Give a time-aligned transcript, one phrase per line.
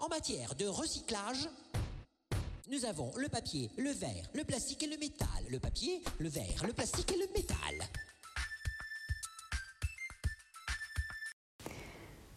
[0.00, 1.48] En matière de recyclage,
[2.70, 5.26] nous avons le papier, le verre, le plastique et le métal.
[5.50, 7.56] Le papier, le verre, le plastique et le métal.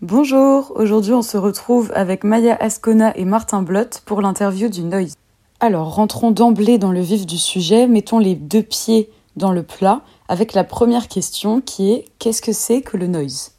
[0.00, 5.14] Bonjour, aujourd'hui on se retrouve avec Maya Ascona et Martin Blott pour l'interview du Noise.
[5.60, 10.00] Alors rentrons d'emblée dans le vif du sujet, mettons les deux pieds dans le plat
[10.26, 13.52] avec la première question qui est qu'est-ce que c'est que le noise?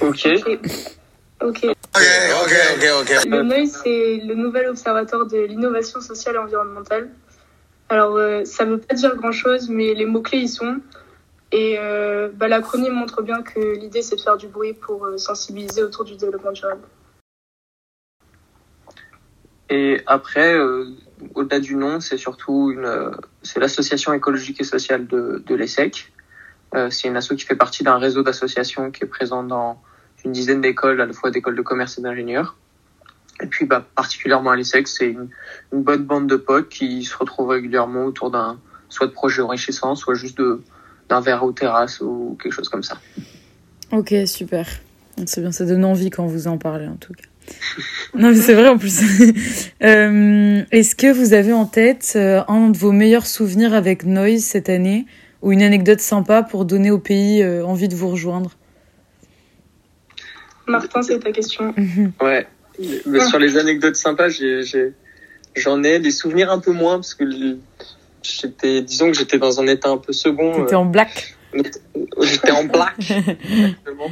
[0.00, 0.28] Ok.
[1.40, 1.66] Ok.
[2.46, 7.10] Le Noise, c'est le nouvel observatoire de l'innovation sociale et environnementale.
[7.88, 10.80] Alors, euh, ça ne veut pas dire grand-chose, mais les mots-clés y sont.
[11.52, 15.18] Et euh, bah, l'acronyme montre bien que l'idée, c'est de faire du bruit pour euh,
[15.18, 16.82] sensibiliser autour du développement durable.
[19.68, 20.86] Et après, euh,
[21.34, 23.10] au-delà du nom, c'est surtout une, euh,
[23.42, 26.12] c'est l'association écologique et sociale de, de l'ESSEC.
[26.74, 29.80] Euh, c'est une asso qui fait partie d'un réseau d'associations qui est présent dans
[30.24, 32.56] une dizaine d'écoles, à la fois d'écoles de commerce et d'ingénieurs.
[33.42, 35.28] Et puis, bah, particulièrement à l'ESSEC, c'est une,
[35.72, 40.14] bonne bande de potes qui se retrouvent régulièrement autour d'un, soit de projets enrichissants, soit
[40.14, 40.62] juste de,
[41.08, 42.98] d'un verre aux terrasses ou quelque chose comme ça.
[43.90, 44.66] Ok, super.
[45.26, 47.24] C'est bien, ça donne envie quand vous en parlez en tout cas.
[48.14, 49.00] non, mais c'est vrai en plus.
[49.82, 54.42] euh, Est-ce que vous avez en tête euh, un de vos meilleurs souvenirs avec Noise
[54.42, 55.06] cette année
[55.42, 58.52] ou une anecdote sympa pour donner au pays euh, envie de vous rejoindre?
[60.72, 61.74] Martin, c'est ta question.
[62.20, 62.46] Ouais.
[63.06, 64.28] Mais sur les anecdotes sympas,
[65.54, 67.24] j'en ai des souvenirs un peu moins parce que
[68.22, 70.52] j'étais, disons que j'étais dans un état un peu second.
[70.62, 71.36] T'étais euh, en black.
[72.20, 72.94] J'étais en black.
[73.00, 74.10] exactement.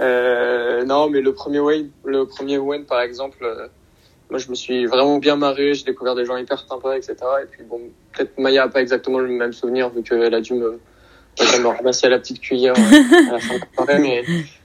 [0.00, 3.66] Euh, non, mais le premier Wayne, le premier Wayne par exemple, euh,
[4.30, 5.74] moi je me suis vraiment bien marré.
[5.74, 7.16] J'ai découvert des gens hyper sympas, etc.
[7.42, 7.80] Et puis bon,
[8.12, 10.80] peut-être Maya a pas exactement le même souvenir vu qu'elle a dû me,
[11.44, 14.22] me ramasser à la petite cuillère euh, à la fin de la soirée, mais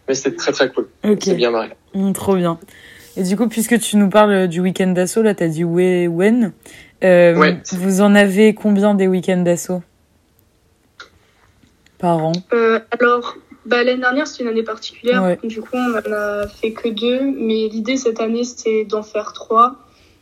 [0.08, 0.88] mais c'était très très cool.
[1.19, 1.69] C'est bien marré.
[1.94, 2.59] Mm, trop bien.
[3.17, 6.53] Et du coup, puisque tu nous parles du week-end d'assaut, là, t'as dit ouais, when.
[7.03, 7.58] Euh, Ouais.
[7.73, 9.81] Vous en avez combien des week-ends d'assaut
[11.98, 12.31] Par an?
[12.54, 15.23] Euh, alors, bah, l'année dernière, c'était une année particulière.
[15.23, 15.39] Ouais.
[15.43, 17.21] Du coup, on en a fait que deux.
[17.21, 19.76] Mais l'idée cette année, c'était d'en faire trois.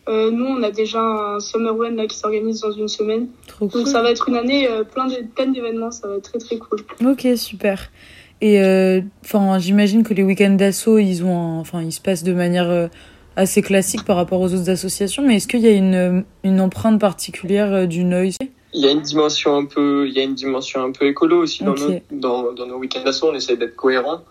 [0.10, 3.28] Euh, nous, on a déjà un Summer One là, qui s'organise dans une semaine.
[3.48, 3.82] Trop cool.
[3.84, 5.92] Donc, ça va être une année euh, plein de- plein d'événements.
[5.92, 6.80] Ça va être très, très cool.
[7.06, 7.92] Ok, super.
[8.42, 12.24] Et euh, enfin, j'imagine que les week-ends d'assaut, ils ont, un- enfin, ils se passent
[12.24, 12.88] de manière euh,
[13.36, 15.24] assez classique par rapport aux autres associations.
[15.26, 18.38] Mais est-ce qu'il y a une, une empreinte particulière euh, du noise?
[18.74, 21.42] Il y a une dimension un peu, il y a une dimension un peu écolo
[21.44, 23.30] aussi dans nos, dans, dans nos week-ends d'assaut.
[23.32, 24.22] On essaie d'être cohérent.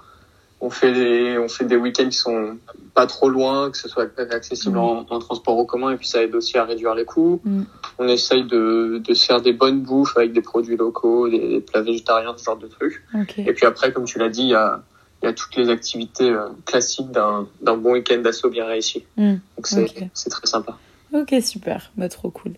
[0.61, 2.57] On fait des, on fait des week-ends qui sont
[2.95, 4.83] pas trop loin, que ce soit accessible Mhm.
[4.83, 7.41] en, en transport en commun, et puis ça aide aussi à réduire les coûts.
[7.45, 7.65] Mhm.
[8.01, 11.61] On essaye de, de se faire des bonnes bouffes avec des produits locaux, des, des
[11.61, 13.03] plats végétariens, ce genre de trucs.
[13.39, 14.83] Et puis après, comme tu l'as dit, il y a,
[15.23, 19.05] il y a toutes les activités euh, classiques d'un, d'un bon week-end d'assaut bien réussi.
[19.17, 19.41] Mhm.
[19.57, 20.77] Donc c'est, très sympa.
[21.13, 21.91] Ok, super.
[21.97, 22.53] Bah, trop cool.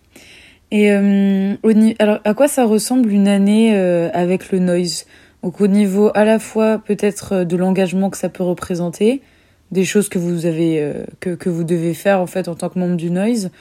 [0.71, 5.05] Et euh, au alors, à quoi ça ressemble une année euh, avec le noise?
[5.43, 9.21] Donc, au niveau à la fois peut-être euh, de l'engagement que ça peut représenter,
[9.71, 12.69] des choses que vous avez euh, que, que vous devez faire en fait en tant
[12.69, 13.51] que membre du noise,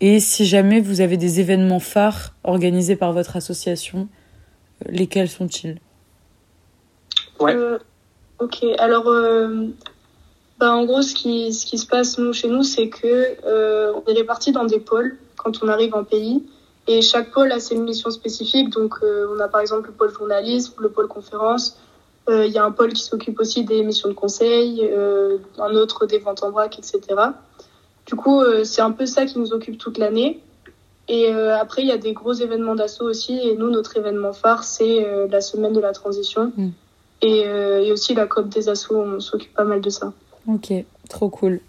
[0.00, 4.08] et si jamais vous avez des événements phares organisés par votre association,
[4.84, 5.78] euh, lesquels sont-ils?
[7.40, 7.54] Ouais.
[7.54, 7.78] Euh,
[8.38, 9.68] ok, alors, euh,
[10.58, 13.92] bah, en gros, ce qui, ce qui se passe nous, chez nous, c'est que euh,
[13.94, 16.44] on est répartis dans des pôles quand on arrive en pays.
[16.88, 18.70] Et chaque pôle a ses missions spécifiques.
[18.70, 21.78] Donc, euh, on a par exemple le pôle journalisme, le pôle conférence.
[22.28, 25.74] Euh, Il y a un pôle qui s'occupe aussi des missions de conseil, euh, un
[25.74, 27.00] autre des ventes en vrac, etc.
[28.06, 30.40] Du coup, c'est un peu ça qui nous occupe toute l'année.
[31.08, 33.38] Et euh, après, il y a des gros événements d'assaut aussi.
[33.38, 36.52] Et nous, notre événement phare, c'est euh, la semaine de la transition.
[36.56, 36.68] Mm.
[37.22, 40.12] Et, euh, et aussi la COP des assos, on s'occupe pas mal de ça.
[40.48, 40.72] Ok,
[41.08, 41.60] trop cool.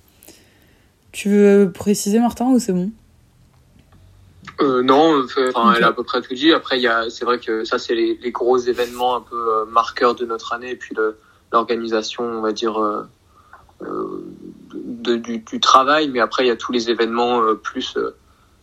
[1.11, 2.91] Tu veux préciser Martin ou c'est bon?
[4.61, 6.51] Euh, non, enfin, elle a à peu près tout dit.
[6.51, 9.35] Après, il y a, c'est vrai que ça, c'est les, les gros événements un peu
[9.35, 10.95] euh, marqueurs de notre année, et puis
[11.51, 13.03] l'organisation, on va dire, euh,
[13.83, 14.23] euh,
[14.73, 16.09] de, du, du travail.
[16.09, 18.15] Mais après, il y a tous les événements euh, plus euh,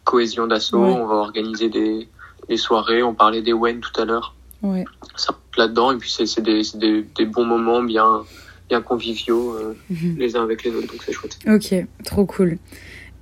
[0.05, 0.79] cohésion d'assaut.
[0.85, 0.91] Ouais.
[0.93, 2.09] On va organiser des,
[2.49, 3.03] des soirées.
[3.03, 4.35] On parlait des WEN tout à l'heure.
[4.63, 4.85] Ouais.
[5.17, 8.25] Ça là-dedans, et puis c'est c'est des, des, des bons moments bien,
[8.69, 10.17] bien conviviaux euh, Mhm.
[10.19, 10.89] les uns avec les autres.
[10.89, 11.39] Donc c'est chouette.
[11.47, 11.73] Ok,
[12.05, 12.59] trop cool.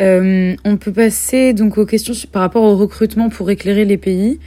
[0.00, 3.99] Euh, on peut passer donc aux questions sur- par rapport au recrutement pour éclairer les
[3.99, 4.41] pays.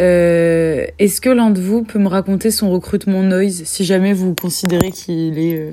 [0.00, 4.34] Euh, Est-ce que l'un de vous peut me raconter son recrutement Noise, si jamais vous
[4.34, 5.72] considérez qu'il est euh,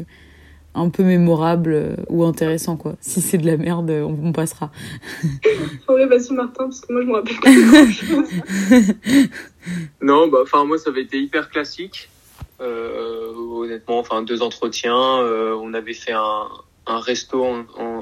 [0.76, 2.96] un peu mémorable euh, ou intéressant quoi?
[3.00, 4.72] Si c'est de la merde, on, on passera.
[5.90, 9.34] Ouais, vas-y, Martin, parce que moi, je me rappelle pas.
[10.02, 12.10] Non, bah, enfin, moi, ça avait été hyper classique.
[12.62, 14.96] Euh, honnêtement, enfin, deux entretiens.
[15.22, 16.44] euh, on avait fait un,
[16.90, 17.46] un resto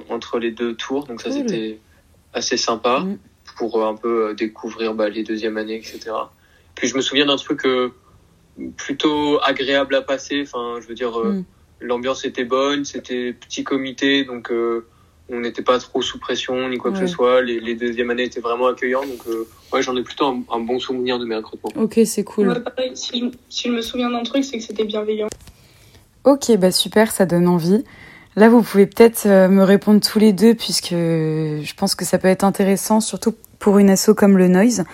[0.10, 1.80] entre les deux tours, donc ça c'était
[2.34, 3.18] assez sympa mm.
[3.58, 6.12] pour un peu découvrir bah, les deuxièmes années, etc.
[6.76, 7.68] Puis je me souviens d'un truc
[8.76, 10.42] plutôt agréable à passer.
[10.44, 11.44] Enfin, je veux dire, mm.
[11.82, 14.52] l'ambiance était bonne, c'était petit comité, donc
[15.30, 17.42] on n'était pas trop sous pression ni quoi que ce soit.
[17.42, 20.80] Les, les deuxièmes années étaient vraiment accueillants, donc euh, ouais, j'en ai plutôt un, bon
[20.80, 21.72] souvenir de mes recrutements.
[21.76, 22.64] Ok, c'est cool.
[22.94, 23.32] si,
[23.66, 25.28] je, me souviens d'un truc, c'est que c'était bienveillant.
[26.24, 27.84] Ok, bah super, ça donne envie.
[28.38, 32.20] Là, vous pouvez peut-être euh, me répondre tous les deux, puisque je pense que ça
[32.20, 34.86] peut être intéressant, surtout pour une asso comme le Noise.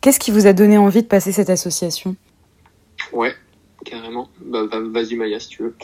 [0.00, 2.16] Qu'est-ce qui vous a donné envie de passer cette association?
[3.12, 3.34] Ouais,
[3.84, 4.28] carrément.
[4.40, 5.74] Bah, vas-y Maya, si tu veux.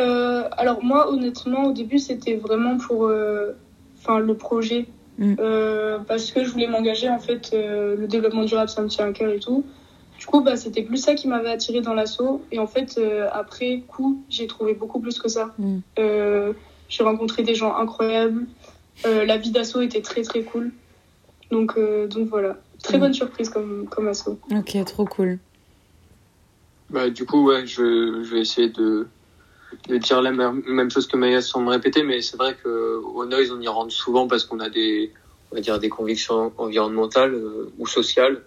[0.00, 3.52] Euh, alors moi, honnêtement, au début, c'était vraiment pour euh,
[3.98, 4.86] enfin le projet.
[5.18, 5.34] Mm.
[5.38, 9.12] Euh, parce que je voulais m'engager, en fait, le développement durable, ça me tient à
[9.12, 9.62] cœur et tout.
[10.18, 12.42] Du coup, bah, c'était plus ça qui m'avait attiré dans l'assaut.
[12.50, 13.00] Et en fait,
[13.32, 15.54] après coup, j'ai trouvé beaucoup plus que ça.
[15.58, 15.78] Mm.
[16.88, 18.46] j'ai rencontré des gens incroyables.
[19.04, 20.72] la vie d'assaut était très très cool.
[21.50, 21.78] Donc,
[22.08, 23.00] donc voilà, très mm.
[23.00, 24.38] bonne surprise comme, comme assaut.
[24.50, 25.38] Ok, trop cool.
[26.90, 29.08] Bah, du coup, ouais, je, je vais essayer de,
[29.88, 33.24] de dire la même chose que Maya sans me répéter, mais c'est vrai que au
[33.24, 35.12] Noise, on y rentre souvent parce qu'on a des,
[35.50, 38.42] on va dire, des convictions environnementales euh, ou sociales.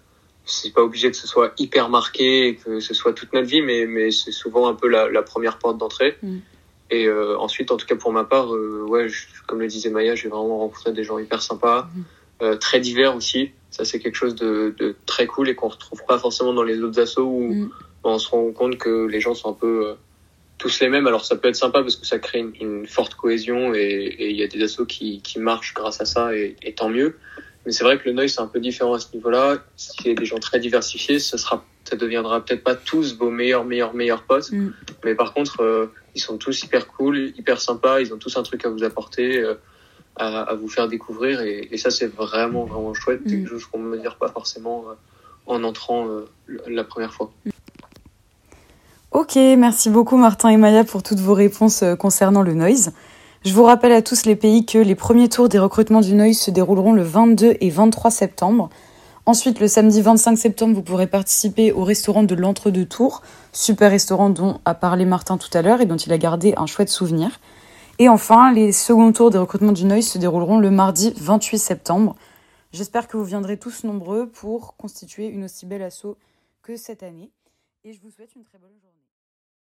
[0.46, 3.62] C'est pas obligé que ce soit hyper marqué et que ce soit toute notre vie,
[3.62, 6.18] mais, mais c'est souvent un peu la, la première porte d'entrée.
[6.24, 6.38] Mm.
[6.92, 9.08] Et euh, ensuite, en tout cas pour ma part, euh, ouais,
[9.48, 11.88] comme le disait Maya, j'ai vraiment rencontré des gens hyper sympas,
[12.42, 12.58] mm.
[12.58, 13.52] très divers aussi.
[13.70, 16.82] Ça, c'est quelque chose de, de, très cool et qu'on retrouve pas forcément dans les
[16.82, 17.72] autres assos où mm.
[18.04, 19.96] on se rend compte que les gens sont un peu
[20.60, 21.08] tous les mêmes.
[21.08, 24.44] Alors ça peut être sympa parce que ça crée une, forte cohésion et il y
[24.44, 27.18] a des assos qui, qui marchent grâce à ça et, et tant mieux.
[27.66, 29.58] Mais c'est vrai que le noise c'est un peu différent à ce niveau-là.
[29.76, 33.30] S'il y a des gens très diversifiés, ça sera, ça deviendra peut-être pas tous vos
[33.30, 34.52] meilleurs, meilleurs, meilleurs potes.
[34.52, 34.72] Mm.
[35.04, 38.00] Mais par contre, euh, ils sont tous hyper cool, hyper sympas.
[38.00, 39.56] Ils ont tous un truc à vous apporter, euh,
[40.16, 41.42] à, à, vous faire découvrir.
[41.42, 43.26] Et, et ça, c'est vraiment, vraiment chouette.
[43.26, 43.30] Mm.
[43.30, 44.94] quelque chose qu'on ne me dire pas forcément euh,
[45.46, 46.08] en entrant
[46.68, 47.32] la première fois.
[49.12, 52.94] Ok, merci beaucoup Martin et Maya pour toutes vos réponses concernant le noise.
[53.46, 56.38] Je vous rappelle à tous les pays que les premiers tours des recrutements du noise
[56.38, 58.70] se dérouleront le 22 et 23 septembre.
[59.26, 63.22] Ensuite, le samedi 25 septembre, vous pourrez participer au restaurant de l'Entre-deux Tours,
[63.54, 66.66] super restaurant dont a parlé Martin tout à l'heure et dont il a gardé un
[66.66, 67.40] chouette souvenir.
[67.98, 72.18] Et enfin, les seconds tours des recrutements du Noise se dérouleront le mardi 28 septembre.
[72.74, 76.18] J'espère que vous viendrez tous nombreux pour constituer une aussi belle asso
[76.62, 77.32] que cette année.
[77.86, 78.99] Et je vous souhaite une très bonne journée.